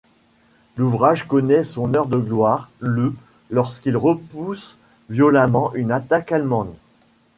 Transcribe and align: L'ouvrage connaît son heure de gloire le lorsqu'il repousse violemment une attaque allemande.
L'ouvrage 0.77 1.27
connaît 1.27 1.61
son 1.61 1.93
heure 1.93 2.07
de 2.07 2.17
gloire 2.17 2.71
le 2.79 3.13
lorsqu'il 3.51 3.95
repousse 3.95 4.75
violemment 5.09 5.71
une 5.75 5.91
attaque 5.91 6.31
allemande. 6.31 6.73